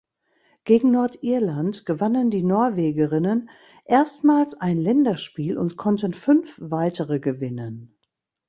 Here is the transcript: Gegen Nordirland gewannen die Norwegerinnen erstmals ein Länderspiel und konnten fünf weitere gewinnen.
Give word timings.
Gegen 0.63 0.89
Nordirland 0.89 1.85
gewannen 1.85 2.31
die 2.31 2.41
Norwegerinnen 2.41 3.51
erstmals 3.85 4.55
ein 4.59 4.79
Länderspiel 4.79 5.59
und 5.59 5.77
konnten 5.77 6.15
fünf 6.15 6.57
weitere 6.59 7.19
gewinnen. 7.19 7.95